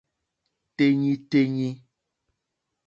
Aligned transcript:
Téɲítéɲí. 0.75 1.69